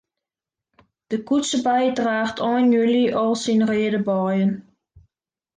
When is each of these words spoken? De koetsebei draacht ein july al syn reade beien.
De 1.07 1.19
koetsebei 1.27 1.83
draacht 1.99 2.37
ein 2.49 2.73
july 2.75 3.05
al 3.21 3.33
syn 3.43 3.61
reade 3.69 4.01
beien. 4.09 4.51